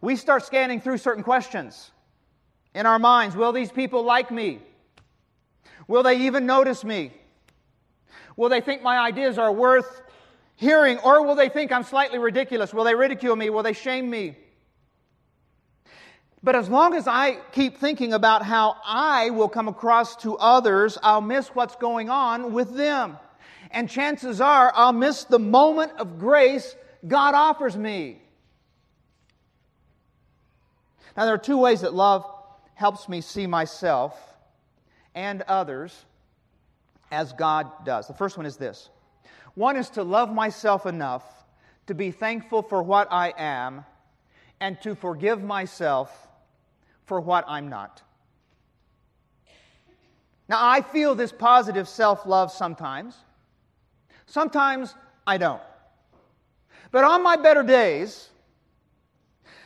we 0.00 0.16
start 0.16 0.44
scanning 0.44 0.80
through 0.80 0.98
certain 0.98 1.22
questions 1.22 1.92
in 2.74 2.86
our 2.86 2.98
minds. 2.98 3.36
Will 3.36 3.52
these 3.52 3.70
people 3.70 4.02
like 4.02 4.32
me? 4.32 4.58
Will 5.86 6.02
they 6.02 6.26
even 6.26 6.44
notice 6.44 6.82
me? 6.82 7.12
Will 8.36 8.48
they 8.48 8.60
think 8.60 8.82
my 8.82 8.98
ideas 8.98 9.38
are 9.38 9.52
worth 9.52 10.02
hearing? 10.56 10.98
Or 10.98 11.24
will 11.24 11.34
they 11.34 11.48
think 11.48 11.72
I'm 11.72 11.82
slightly 11.82 12.18
ridiculous? 12.18 12.74
Will 12.74 12.84
they 12.84 12.94
ridicule 12.94 13.36
me? 13.36 13.50
Will 13.50 13.62
they 13.62 13.72
shame 13.72 14.08
me? 14.10 14.36
But 16.42 16.54
as 16.54 16.68
long 16.68 16.94
as 16.94 17.08
I 17.08 17.38
keep 17.52 17.78
thinking 17.78 18.12
about 18.12 18.42
how 18.44 18.76
I 18.84 19.30
will 19.30 19.48
come 19.48 19.68
across 19.68 20.16
to 20.16 20.36
others, 20.36 20.98
I'll 21.02 21.20
miss 21.20 21.48
what's 21.48 21.76
going 21.76 22.10
on 22.10 22.52
with 22.52 22.76
them. 22.76 23.18
And 23.70 23.90
chances 23.90 24.40
are 24.40 24.72
I'll 24.74 24.92
miss 24.92 25.24
the 25.24 25.38
moment 25.38 25.92
of 25.98 26.18
grace 26.18 26.76
God 27.06 27.34
offers 27.34 27.76
me. 27.76 28.20
Now, 31.16 31.24
there 31.24 31.34
are 31.34 31.38
two 31.38 31.58
ways 31.58 31.80
that 31.80 31.94
love 31.94 32.26
helps 32.74 33.08
me 33.08 33.22
see 33.22 33.46
myself 33.46 34.16
and 35.14 35.42
others 35.42 36.04
as 37.10 37.32
God 37.32 37.70
does. 37.84 38.06
The 38.06 38.14
first 38.14 38.36
one 38.36 38.46
is 38.46 38.56
this 38.56 38.90
one 39.54 39.76
is 39.76 39.90
to 39.90 40.02
love 40.02 40.32
myself 40.32 40.86
enough 40.86 41.24
to 41.86 41.94
be 41.94 42.10
thankful 42.10 42.62
for 42.62 42.82
what 42.82 43.08
I 43.10 43.32
am 43.36 43.84
and 44.60 44.80
to 44.82 44.94
forgive 44.94 45.42
myself 45.42 46.28
for 47.04 47.20
what 47.20 47.44
I'm 47.48 47.68
not. 47.68 48.02
Now, 50.48 50.58
I 50.60 50.80
feel 50.80 51.14
this 51.14 51.32
positive 51.32 51.88
self 51.88 52.26
love 52.26 52.52
sometimes. 52.52 53.16
Sometimes 54.26 54.94
I 55.26 55.38
don't. 55.38 55.62
But 56.90 57.04
on 57.04 57.22
my 57.22 57.36
better 57.36 57.62
days, 57.62 58.28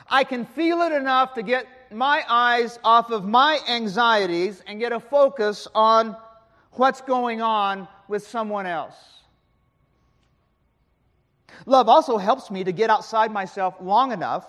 I 0.09 0.25
can 0.25 0.45
feel 0.45 0.81
it 0.83 0.93
enough 0.93 1.35
to 1.35 1.43
get 1.43 1.67
my 1.93 2.25
eyes 2.29 2.79
off 2.85 3.11
of 3.11 3.27
my 3.27 3.59
anxieties 3.69 4.63
and 4.67 4.79
get 4.79 4.93
a 4.93 5.01
focus 5.01 5.69
on 5.75 6.17
what's 6.73 7.01
going 7.01 7.43
on 7.43 7.89
with 8.09 8.27
someone 8.27 8.67
else. 8.67 8.95
Love 11.67 11.89
also 11.89 12.17
helps 12.17 12.51
me 12.51 12.65
to 12.65 12.73
get 12.73 12.91
outside 12.91 13.33
myself 13.33 13.75
long 13.81 14.13
enough 14.13 14.47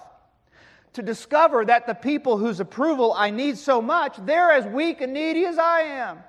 to 0.94 1.02
discover 1.02 1.66
that 1.66 1.88
the 1.88 1.94
people 1.94 2.38
whose 2.38 2.60
approval 2.60 3.14
I 3.14 3.30
need 3.30 3.58
so 3.58 3.82
much, 3.82 4.18
they're 4.26 4.52
as 4.52 4.66
weak 4.66 5.02
and 5.02 5.14
needy 5.14 5.46
as 5.46 5.58
I 5.58 5.82
am. 5.82 6.20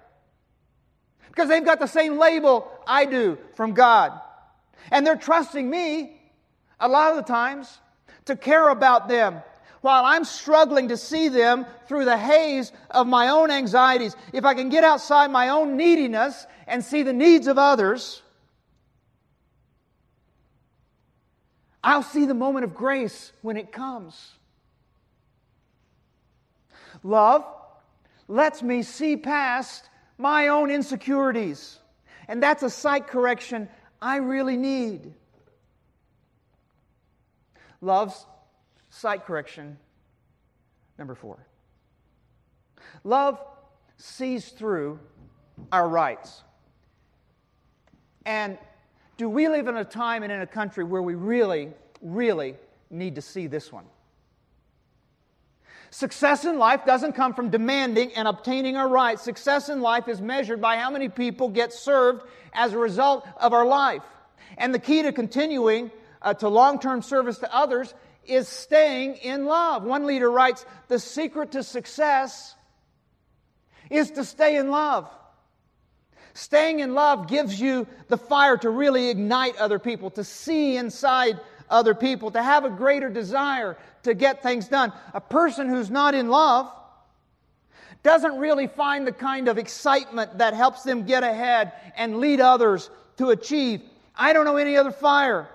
Because 1.29 1.49
they've 1.49 1.65
got 1.65 1.81
the 1.81 1.87
same 1.87 2.19
label 2.19 2.71
I 2.87 3.07
do 3.07 3.39
from 3.55 3.73
God. 3.73 4.13
And 4.91 5.07
they're 5.07 5.17
trusting 5.17 5.69
me 5.69 6.21
a 6.79 6.89
lot 6.89 7.11
of 7.11 7.17
the 7.17 7.23
times 7.23 7.79
to 8.27 8.37
care 8.37 8.69
about 8.69 9.09
them 9.09 9.43
while 9.83 10.05
I'm 10.05 10.25
struggling 10.25 10.89
to 10.89 10.97
see 10.97 11.29
them 11.29 11.67
through 11.87 12.07
the 12.07 12.17
haze 12.17 12.73
of 12.91 13.07
my 13.07 13.29
own 13.29 13.51
anxieties. 13.51 14.17
If 14.33 14.45
I 14.45 14.55
can 14.55 14.71
get 14.71 14.85
outside 14.85 15.31
my 15.31 15.51
own 15.51 15.77
neediness 15.77 16.47
and 16.67 16.83
see 16.83 17.03
the 17.03 17.13
needs 17.13 17.49
of 17.49 17.59
others, 17.59 18.23
I'll 21.85 22.05
see 22.05 22.27
the 22.27 22.35
moment 22.35 22.65
of 22.65 22.75
grace 22.75 23.33
when 23.43 23.57
it 23.57 23.73
comes. 23.73 24.17
Love 27.03 27.45
lets 28.29 28.63
me 28.63 28.83
see 28.83 29.17
past 29.17 29.89
my 30.17 30.49
own 30.49 30.71
insecurities. 30.71 31.79
And 32.29 32.41
that's 32.41 32.63
a 32.63 32.71
sight 32.71 33.09
correction 33.09 33.69
I 34.01 34.17
really 34.17 34.57
need. 34.57 35.13
Love's 37.81 38.25
sight 38.93 39.25
correction 39.25 39.79
number 40.99 41.15
four. 41.15 41.39
Love 43.05 43.41
sees 43.97 44.51
through 44.51 45.01
our 45.73 45.89
rights. 45.89 46.43
And 48.27 48.59
do 49.17 49.29
we 49.29 49.49
live 49.49 49.67
in 49.67 49.77
a 49.77 49.85
time 49.85 50.23
and 50.23 50.31
in 50.31 50.43
a 50.43 50.47
country 50.47 50.85
where 50.85 51.03
we 51.03 51.15
really, 51.15 51.71
really 52.03 52.55
need 52.91 53.15
to 53.15 53.23
see 53.23 53.47
this 53.47 53.73
one? 53.73 53.85
Success 55.91 56.45
in 56.45 56.59
life 56.59 56.85
doesn't 56.85 57.15
come 57.15 57.35
from 57.35 57.49
demanding 57.49 58.13
and 58.15 58.29
obtaining 58.29 58.77
our 58.77 58.89
rights. 58.89 59.23
Success 59.23 59.69
in 59.69 59.81
life 59.81 60.07
is 60.07 60.21
measured 60.21 60.61
by 60.61 60.77
how 60.77 60.91
many 60.91 61.09
people 61.09 61.49
get 61.49 61.73
served 61.73 62.25
as 62.53 62.73
a 62.73 62.79
result 62.79 63.27
of 63.39 63.53
our 63.53 63.67
life. 63.67 64.03
And 64.59 64.75
the 64.75 64.79
key 64.79 65.03
to 65.03 65.13
continuing 65.13 65.91
uh, 66.21 66.35
to 66.35 66.49
long 66.49 66.79
term 66.79 67.03
service 67.03 67.39
to 67.39 67.55
others 67.55 67.95
is 68.27 68.49
staying 68.49 69.17
in 69.17 69.45
love. 69.45 69.85
One 69.85 70.07
leader 70.07 70.31
writes 70.31 70.65
The 70.89 70.99
secret 70.99 71.53
to 71.53 71.63
success 71.63 72.55
is 73.91 74.11
to 74.13 74.25
stay 74.25 74.57
in 74.57 74.71
love. 74.71 75.09
Staying 76.35 76.81
in 76.81 76.95
love 76.95 77.29
gives 77.29 77.61
you 77.61 77.87
the 78.09 78.17
fire 78.17 78.57
to 78.59 78.71
really 78.71 79.11
ignite 79.11 79.57
other 79.57 79.79
people, 79.79 80.11
to 80.11 80.25
see 80.25 80.77
inside 80.77 81.39
other 81.69 81.95
people, 81.95 82.31
to 82.31 82.43
have 82.43 82.65
a 82.65 82.71
greater 82.71 83.11
desire 83.11 83.77
to 84.05 84.15
get 84.15 84.43
things 84.43 84.69
done. 84.69 84.93
A 85.13 85.21
person 85.21 85.69
who's 85.69 85.91
not 85.91 86.15
in 86.15 86.29
love 86.29 86.73
doesn't 88.03 88.39
really 88.39 88.67
find 88.67 89.07
the 89.07 89.13
kind 89.13 89.49
of 89.49 89.59
excitement 89.59 90.39
that 90.39 90.55
helps 90.55 90.83
them 90.83 91.05
get 91.05 91.23
ahead 91.23 91.73
and 91.97 92.19
lead 92.19 92.41
others 92.41 92.91
to 93.19 93.31
achieve. 93.31 93.83
I 94.17 94.33
don't 94.33 94.45
know 94.45 94.57
any 94.57 94.77
other 94.77 94.91
fire, 94.91 95.49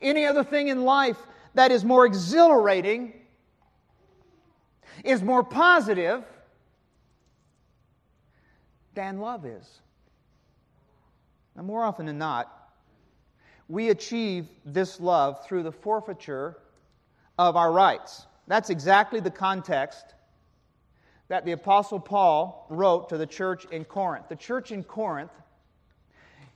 any 0.00 0.26
other 0.26 0.44
thing 0.44 0.68
in 0.68 0.84
life 0.84 1.18
that 1.54 1.70
is 1.72 1.84
more 1.84 2.06
exhilarating, 2.06 3.12
is 5.04 5.22
more 5.22 5.42
positive 5.42 6.24
than 8.94 9.18
love 9.18 9.44
is. 9.44 9.80
Now, 11.56 11.62
more 11.62 11.84
often 11.84 12.06
than 12.06 12.18
not, 12.18 12.56
we 13.68 13.90
achieve 13.90 14.48
this 14.64 15.00
love 15.00 15.44
through 15.46 15.62
the 15.62 15.72
forfeiture 15.72 16.56
of 17.38 17.56
our 17.56 17.72
rights. 17.72 18.26
That's 18.46 18.70
exactly 18.70 19.20
the 19.20 19.30
context 19.30 20.14
that 21.28 21.44
the 21.44 21.52
Apostle 21.52 22.00
Paul 22.00 22.66
wrote 22.68 23.08
to 23.10 23.16
the 23.16 23.26
church 23.26 23.64
in 23.66 23.84
Corinth. 23.84 24.28
The 24.28 24.36
church 24.36 24.72
in 24.72 24.82
Corinth, 24.82 25.30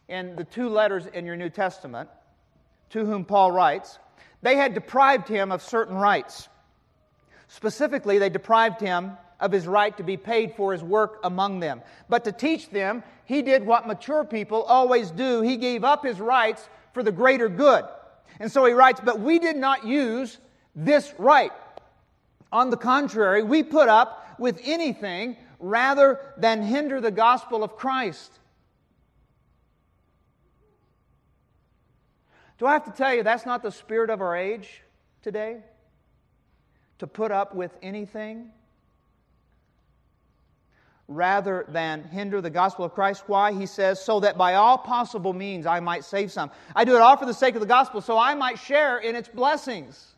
in 0.09 0.35
the 0.35 0.42
two 0.42 0.68
letters 0.68 1.07
in 1.07 1.24
your 1.24 1.37
New 1.37 1.50
Testament, 1.50 2.11
to 2.90 3.04
whom 3.04 3.24
Paul 3.24 3.52
writes, 3.52 4.00
they 4.44 4.57
had 4.57 4.74
deprived 4.74 5.26
him 5.26 5.50
of 5.50 5.62
certain 5.62 5.96
rights. 5.96 6.50
Specifically, 7.48 8.18
they 8.18 8.28
deprived 8.28 8.78
him 8.78 9.12
of 9.40 9.50
his 9.50 9.66
right 9.66 9.96
to 9.96 10.02
be 10.02 10.18
paid 10.18 10.54
for 10.54 10.72
his 10.72 10.83
work 10.83 11.18
among 11.24 11.61
them. 11.61 11.80
But 12.11 12.24
to 12.24 12.33
teach 12.33 12.68
them, 12.68 13.02
he 13.24 13.40
did 13.40 13.64
what 13.64 13.87
mature 13.87 14.22
people 14.22 14.62
always 14.64 15.11
do. 15.11 15.40
He 15.40 15.57
gave 15.57 15.83
up 15.83 16.04
his 16.04 16.20
rights 16.20 16.68
for 16.92 17.02
the 17.02 17.11
greater 17.11 17.48
good. 17.48 17.87
And 18.38 18.52
so 18.52 18.66
he 18.66 18.74
writes, 18.74 19.00
But 19.02 19.18
we 19.18 19.38
did 19.38 19.57
not 19.57 19.87
use 19.87 20.37
this 20.76 21.14
right. 21.16 21.52
On 22.52 22.68
the 22.68 22.76
contrary, 22.76 23.42
we 23.42 23.62
put 23.62 23.88
up 23.88 24.37
with 24.38 24.61
anything 24.62 25.38
rather 25.59 26.20
than 26.37 26.61
hinder 26.61 27.00
the 27.00 27.11
gospel 27.11 27.64
of 27.64 27.76
Christ. 27.76 28.40
Do 32.58 32.66
I 32.66 32.72
have 32.72 32.84
to 32.84 32.92
tell 32.92 33.12
you 33.14 33.22
that's 33.22 33.46
not 33.46 33.62
the 33.62 33.72
spirit 33.72 34.10
of 34.10 34.20
our 34.20 34.36
age 34.36 34.82
today? 35.22 35.58
To 36.98 37.06
put 37.06 37.32
up 37.32 37.54
with 37.54 37.76
anything 37.82 38.50
rather 41.06 41.66
than 41.68 42.04
hinder 42.04 42.40
the 42.40 42.50
gospel 42.50 42.84
of 42.84 42.94
Christ. 42.94 43.24
Why? 43.26 43.52
He 43.52 43.66
says, 43.66 44.02
so 44.02 44.20
that 44.20 44.38
by 44.38 44.54
all 44.54 44.78
possible 44.78 45.32
means 45.32 45.66
I 45.66 45.80
might 45.80 46.04
save 46.04 46.32
some. 46.32 46.50
I 46.74 46.84
do 46.84 46.94
it 46.94 47.00
all 47.00 47.16
for 47.16 47.26
the 47.26 47.34
sake 47.34 47.54
of 47.54 47.60
the 47.60 47.66
gospel, 47.66 48.00
so 48.00 48.18
I 48.18 48.34
might 48.34 48.58
share 48.58 48.98
in 48.98 49.14
its 49.14 49.28
blessings. 49.28 50.12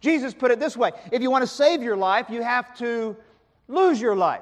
Jesus 0.00 0.34
put 0.34 0.50
it 0.50 0.58
this 0.58 0.76
way 0.76 0.90
if 1.12 1.22
you 1.22 1.30
want 1.30 1.42
to 1.42 1.48
save 1.48 1.82
your 1.82 1.96
life, 1.96 2.30
you 2.30 2.42
have 2.42 2.76
to 2.78 3.16
lose 3.68 4.00
your 4.00 4.16
life. 4.16 4.40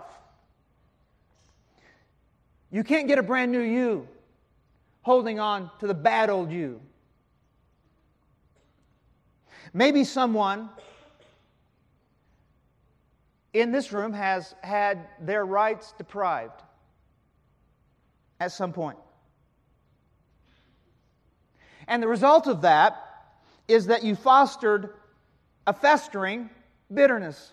You 2.70 2.84
can't 2.84 3.08
get 3.08 3.18
a 3.18 3.22
brand 3.22 3.52
new 3.52 3.60
you 3.60 4.08
holding 5.02 5.40
on 5.40 5.70
to 5.80 5.86
the 5.86 5.94
bad 5.94 6.30
old 6.30 6.50
you. 6.50 6.80
Maybe 9.72 10.04
someone 10.04 10.68
in 13.52 13.72
this 13.72 13.92
room 13.92 14.12
has 14.12 14.54
had 14.62 15.06
their 15.20 15.44
rights 15.44 15.92
deprived 15.96 16.62
at 18.38 18.52
some 18.52 18.72
point. 18.72 18.98
And 21.86 22.02
the 22.02 22.08
result 22.08 22.46
of 22.46 22.62
that 22.62 22.96
is 23.68 23.86
that 23.86 24.04
you 24.04 24.14
fostered 24.14 24.94
a 25.66 25.72
festering 25.72 26.50
bitterness. 26.92 27.52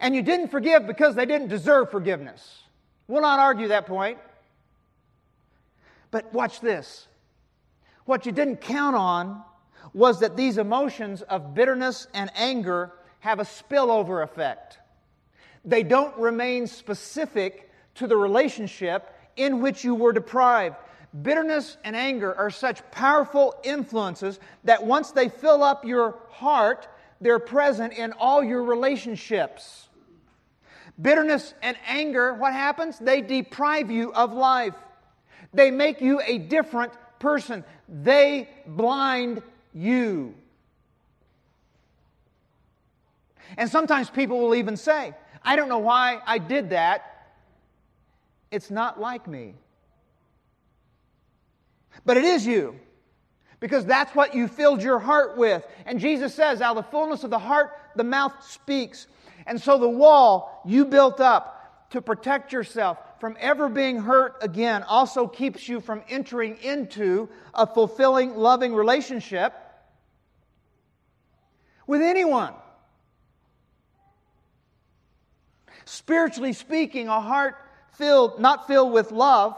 And 0.00 0.14
you 0.14 0.22
didn't 0.22 0.48
forgive 0.48 0.86
because 0.86 1.14
they 1.14 1.26
didn't 1.26 1.48
deserve 1.48 1.90
forgiveness. 1.90 2.62
We'll 3.06 3.22
not 3.22 3.38
argue 3.38 3.68
that 3.68 3.86
point. 3.86 4.18
But 6.10 6.32
watch 6.32 6.60
this. 6.60 7.06
What 8.04 8.26
you 8.26 8.32
didn't 8.32 8.60
count 8.60 8.96
on 8.96 9.42
was 9.92 10.20
that 10.20 10.36
these 10.36 10.58
emotions 10.58 11.22
of 11.22 11.54
bitterness 11.54 12.06
and 12.14 12.30
anger 12.34 12.92
have 13.20 13.40
a 13.40 13.44
spillover 13.44 14.22
effect. 14.22 14.78
They 15.64 15.82
don't 15.82 16.16
remain 16.16 16.66
specific 16.66 17.70
to 17.96 18.06
the 18.06 18.16
relationship 18.16 19.12
in 19.36 19.60
which 19.60 19.84
you 19.84 19.94
were 19.94 20.12
deprived. 20.12 20.76
Bitterness 21.22 21.76
and 21.84 21.96
anger 21.96 22.34
are 22.34 22.50
such 22.50 22.88
powerful 22.90 23.54
influences 23.64 24.38
that 24.64 24.84
once 24.84 25.10
they 25.10 25.28
fill 25.28 25.62
up 25.62 25.84
your 25.84 26.18
heart, 26.30 26.86
they're 27.20 27.38
present 27.38 27.92
in 27.94 28.12
all 28.12 28.42
your 28.42 28.62
relationships. 28.62 29.88
Bitterness 31.00 31.54
and 31.62 31.76
anger, 31.86 32.34
what 32.34 32.52
happens? 32.52 32.98
They 32.98 33.20
deprive 33.20 33.90
you 33.90 34.12
of 34.12 34.32
life. 34.32 34.74
They 35.52 35.70
make 35.70 36.00
you 36.00 36.20
a 36.24 36.38
different 36.38 36.92
person. 37.18 37.64
They 37.88 38.48
blind 38.66 39.42
you. 39.72 40.34
And 43.56 43.70
sometimes 43.70 44.10
people 44.10 44.40
will 44.40 44.54
even 44.54 44.76
say, 44.76 45.14
I 45.42 45.56
don't 45.56 45.68
know 45.68 45.78
why 45.78 46.20
I 46.26 46.38
did 46.38 46.70
that. 46.70 47.30
It's 48.50 48.70
not 48.70 49.00
like 49.00 49.26
me. 49.26 49.54
But 52.04 52.16
it 52.16 52.24
is 52.24 52.46
you. 52.46 52.78
Because 53.60 53.84
that's 53.84 54.14
what 54.14 54.34
you 54.34 54.46
filled 54.46 54.82
your 54.82 54.98
heart 54.98 55.36
with. 55.36 55.66
And 55.84 55.98
Jesus 55.98 56.34
says, 56.34 56.60
out 56.60 56.76
of 56.76 56.84
the 56.84 56.90
fullness 56.90 57.24
of 57.24 57.30
the 57.30 57.38
heart, 57.38 57.72
the 57.96 58.04
mouth 58.04 58.32
speaks. 58.48 59.06
And 59.46 59.60
so 59.60 59.78
the 59.78 59.88
wall 59.88 60.62
you 60.64 60.84
built 60.84 61.20
up 61.20 61.88
to 61.90 62.00
protect 62.02 62.52
yourself 62.52 62.98
from 63.20 63.36
ever 63.40 63.68
being 63.68 63.98
hurt 63.98 64.36
again 64.42 64.82
also 64.82 65.26
keeps 65.26 65.68
you 65.68 65.80
from 65.80 66.02
entering 66.08 66.56
into 66.62 67.28
a 67.54 67.66
fulfilling, 67.66 68.36
loving 68.36 68.74
relationship 68.74 69.54
with 71.86 72.00
anyone. 72.00 72.54
Spiritually 75.84 76.52
speaking, 76.52 77.08
a 77.08 77.20
heart 77.20 77.56
filled, 77.92 78.38
not 78.38 78.66
filled 78.66 78.92
with 78.92 79.10
love, 79.10 79.56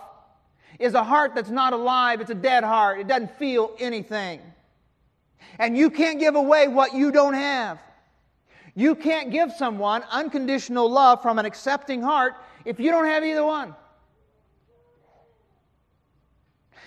is 0.79 0.94
a 0.94 1.05
heart 1.05 1.35
that's 1.35 1.51
not 1.51 1.73
alive. 1.73 2.20
It's 2.20 2.31
a 2.31 2.35
dead 2.35 2.64
heart. 2.64 3.01
It 3.01 3.09
doesn't 3.09 3.37
feel 3.37 3.75
anything. 3.79 4.40
And 5.59 5.77
you 5.77 5.90
can't 5.90 6.18
give 6.18 6.37
away 6.37 6.68
what 6.68 6.94
you 6.94 7.12
don't 7.12 7.35
have. 7.35 7.79
You 8.75 8.94
can't 8.94 9.31
give 9.31 9.53
someone 9.53 10.05
unconditional 10.11 10.90
love 10.90 11.20
from 11.20 11.38
an 11.38 11.44
accepting 11.44 12.01
heart 12.01 12.35
if 12.70 12.78
you 12.78 12.92
don't 12.92 13.06
have 13.06 13.24
either 13.24 13.44
one. 13.44 13.74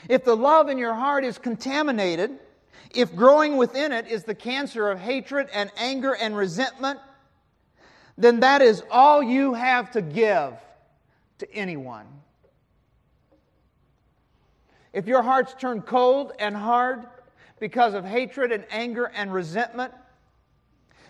If 0.08 0.24
the 0.24 0.36
love 0.36 0.70
in 0.70 0.78
your 0.78 0.94
heart 0.94 1.26
is 1.26 1.38
contaminated, 1.38 2.32
if 2.96 3.14
growing 3.14 3.58
within 3.58 3.92
it 3.92 4.08
is 4.08 4.24
the 4.24 4.34
cancer 4.34 4.90
of 4.90 4.98
hatred 4.98 5.50
and 5.54 5.70
anger 5.76 6.16
and 6.16 6.38
resentment, 6.38 7.00
then 8.18 8.40
that 8.40 8.62
is 8.62 8.82
all 8.90 9.22
you 9.22 9.56
have 9.56 9.92
to 9.92 10.02
give 10.02 10.54
to 11.40 11.54
anyone. 11.54 12.08
If 14.94 15.06
your 15.06 15.22
heart's 15.22 15.54
turned 15.54 15.86
cold 15.86 16.32
and 16.40 16.56
hard 16.56 17.08
because 17.60 17.94
of 17.94 18.06
hatred 18.06 18.54
and 18.54 18.64
anger 18.72 19.12
and 19.14 19.34
resentment, 19.34 19.94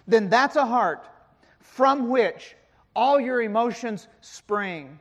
then 0.07 0.29
that's 0.29 0.55
a 0.55 0.65
heart 0.65 1.05
from 1.59 2.09
which 2.09 2.55
all 2.95 3.19
your 3.19 3.41
emotions 3.41 4.07
spring. 4.21 4.99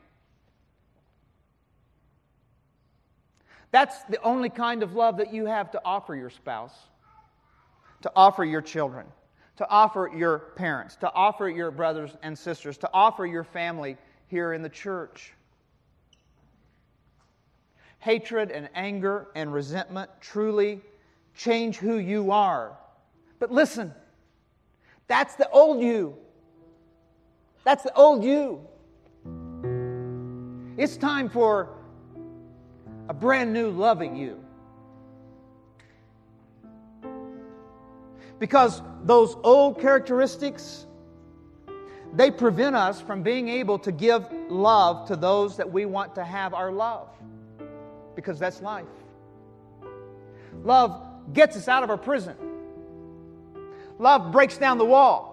That's 3.70 4.02
the 4.04 4.20
only 4.22 4.50
kind 4.50 4.82
of 4.82 4.94
love 4.94 5.16
that 5.16 5.32
you 5.32 5.46
have 5.46 5.70
to 5.72 5.80
offer 5.84 6.14
your 6.14 6.30
spouse, 6.30 6.74
to 8.02 8.12
offer 8.14 8.44
your 8.44 8.60
children, 8.60 9.06
to 9.56 9.68
offer 9.68 10.10
your 10.14 10.38
parents, 10.56 10.96
to 10.96 11.12
offer 11.12 11.48
your 11.48 11.70
brothers 11.70 12.10
and 12.22 12.38
sisters, 12.38 12.76
to 12.78 12.90
offer 12.92 13.24
your 13.24 13.44
family 13.44 13.96
here 14.26 14.52
in 14.52 14.62
the 14.62 14.68
church. 14.68 15.32
Hatred 17.98 18.50
and 18.50 18.68
anger 18.74 19.28
and 19.34 19.52
resentment 19.52 20.10
truly 20.20 20.82
change 21.34 21.76
who 21.76 21.96
you 21.96 22.30
are. 22.30 22.76
But 23.38 23.50
listen, 23.50 23.94
that's 25.06 25.36
the 25.36 25.48
old 25.50 25.82
you. 25.82 26.16
That's 27.64 27.82
the 27.82 27.94
old 27.94 28.24
you. 28.24 28.60
It's 30.76 30.96
time 30.96 31.28
for 31.28 31.68
a 33.08 33.14
brand 33.14 33.52
new 33.52 33.70
loving 33.70 34.16
you. 34.16 34.42
Because 38.38 38.82
those 39.04 39.36
old 39.44 39.80
characteristics, 39.80 40.86
they 42.12 42.30
prevent 42.30 42.74
us 42.74 43.00
from 43.00 43.22
being 43.22 43.48
able 43.48 43.78
to 43.80 43.92
give 43.92 44.26
love 44.48 45.06
to 45.08 45.16
those 45.16 45.56
that 45.58 45.70
we 45.70 45.84
want 45.84 46.16
to 46.16 46.24
have 46.24 46.52
our 46.54 46.72
love. 46.72 47.08
Because 48.16 48.38
that's 48.38 48.60
life. 48.60 48.86
Love 50.64 51.00
gets 51.32 51.56
us 51.56 51.68
out 51.68 51.82
of 51.84 51.90
our 51.90 51.96
prison. 51.96 52.36
Love 53.98 54.32
breaks 54.32 54.58
down 54.58 54.78
the 54.78 54.84
wall. 54.84 55.31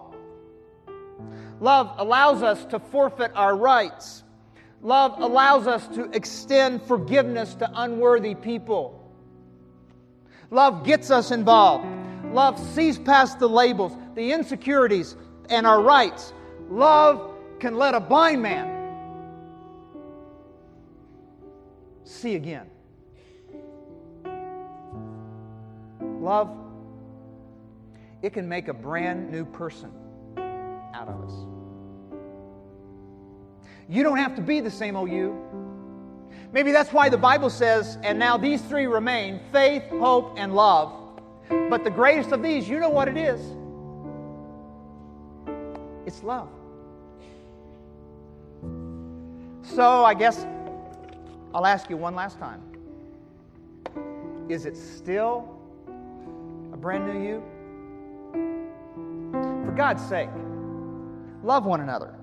Love 1.60 1.94
allows 1.98 2.42
us 2.42 2.64
to 2.66 2.78
forfeit 2.78 3.32
our 3.34 3.54
rights. 3.54 4.24
Love 4.82 5.20
allows 5.20 5.66
us 5.66 5.86
to 5.88 6.04
extend 6.12 6.82
forgiveness 6.82 7.54
to 7.54 7.70
unworthy 7.74 8.34
people. 8.34 8.96
Love 10.50 10.84
gets 10.84 11.10
us 11.10 11.30
involved. 11.30 11.86
Love 12.32 12.58
sees 12.74 12.98
past 12.98 13.38
the 13.38 13.48
labels, 13.48 13.92
the 14.14 14.32
insecurities, 14.32 15.16
and 15.50 15.66
our 15.66 15.82
rights. 15.82 16.32
Love 16.70 17.30
can 17.58 17.76
let 17.76 17.94
a 17.94 18.00
blind 18.00 18.40
man 18.40 18.80
see 22.04 22.36
again. 22.36 22.66
Love, 26.00 26.50
it 28.22 28.32
can 28.32 28.48
make 28.48 28.68
a 28.68 28.74
brand 28.74 29.30
new 29.30 29.44
person 29.44 29.90
out 30.94 31.08
of 31.08 31.22
us. 31.24 31.49
You 33.90 34.04
don't 34.04 34.18
have 34.18 34.36
to 34.36 34.40
be 34.40 34.60
the 34.60 34.70
same 34.70 34.94
old 34.94 35.10
you. 35.10 35.36
Maybe 36.52 36.70
that's 36.70 36.92
why 36.92 37.08
the 37.08 37.18
Bible 37.18 37.50
says, 37.50 37.98
and 38.04 38.20
now 38.20 38.36
these 38.36 38.62
three 38.62 38.86
remain 38.86 39.40
faith, 39.50 39.82
hope, 39.90 40.34
and 40.36 40.54
love. 40.54 40.92
But 41.48 41.82
the 41.82 41.90
greatest 41.90 42.30
of 42.30 42.40
these, 42.40 42.68
you 42.68 42.78
know 42.78 42.88
what 42.88 43.08
it 43.08 43.16
is? 43.16 43.40
It's 46.06 46.22
love. 46.22 46.48
So 49.62 50.04
I 50.04 50.14
guess 50.14 50.46
I'll 51.52 51.66
ask 51.66 51.90
you 51.90 51.96
one 51.96 52.14
last 52.14 52.38
time. 52.38 52.62
Is 54.48 54.66
it 54.66 54.76
still 54.76 55.58
a 56.72 56.76
brand 56.76 57.12
new 57.12 57.26
you? 57.26 57.42
For 59.64 59.72
God's 59.72 60.04
sake, 60.08 60.30
love 61.42 61.64
one 61.64 61.80
another 61.80 62.19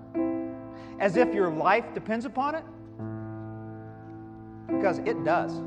as 0.99 1.17
if 1.17 1.33
your 1.33 1.49
life 1.49 1.86
depends 1.93 2.25
upon 2.25 2.55
it? 2.55 2.63
Because 4.67 4.99
it 4.99 5.23
does. 5.23 5.62